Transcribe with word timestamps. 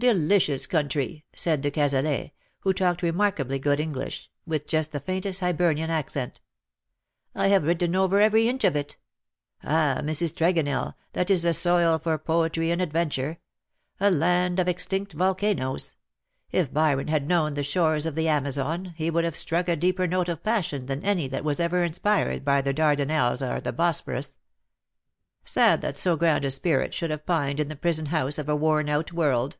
Delicious 0.10 0.66
country 0.66 1.26
V^ 1.36 1.38
said 1.38 1.60
de 1.60 1.70
Cazalet, 1.70 2.30
who 2.60 2.72
talked 2.72 3.02
remarkably 3.02 3.58
good 3.58 3.78
English, 3.78 4.30
with 4.46 4.66
just 4.66 4.92
the 4.92 5.00
faintest 5.00 5.40
Hibernian 5.40 5.90
accent." 5.90 6.40
I 7.34 7.48
have 7.48 7.64
ridden 7.64 7.94
over 7.94 8.18
every 8.18 8.48
inch 8.48 8.64
of 8.64 8.74
it. 8.76 8.96
Ah, 9.62 9.98
Mrs. 10.02 10.32
Tregonell, 10.32 10.94
that 11.12 11.28
is 11.30 11.42
the 11.42 11.52
soil 11.52 11.98
for 11.98 12.16
poetry 12.16 12.70
and 12.70 12.80
adventure; 12.80 13.40
a 14.00 14.10
land 14.10 14.58
of 14.58 14.68
extinct 14.68 15.12
volcanoes. 15.12 15.96
If 16.50 16.72
Byron 16.72 17.08
had 17.08 17.28
known 17.28 17.52
the 17.52 17.62
shores 17.62 18.06
of 18.06 18.14
the 18.14 18.26
Amazon, 18.26 18.94
he 18.96 19.10
would 19.10 19.24
have 19.24 19.36
struck 19.36 19.68
a 19.68 19.76
deeper 19.76 20.06
note 20.06 20.30
of 20.30 20.42
passion 20.42 20.86
than 20.86 21.04
any 21.04 21.28
that 21.28 21.44
was 21.44 21.60
ever 21.60 21.84
inspired 21.84 22.42
by 22.42 22.62
the 22.62 22.72
Dardanelles 22.72 23.42
or 23.42 23.60
the 23.60 23.74
Bosphorus. 23.74 24.38
Sad 25.44 25.82
that 25.82 25.98
so 25.98 26.16
grand 26.16 26.46
a 26.46 26.50
spirit 26.50 26.94
should 26.94 27.10
have 27.10 27.26
pined 27.26 27.60
in 27.60 27.68
the 27.68 27.76
prison 27.76 28.06
house 28.06 28.38
of 28.38 28.48
a 28.48 28.56
worn 28.56 28.88
out 28.88 29.12
world.'' 29.12 29.58